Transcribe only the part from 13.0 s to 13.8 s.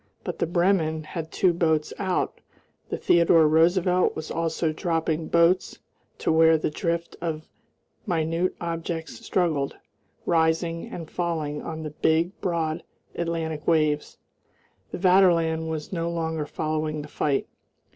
Atlantic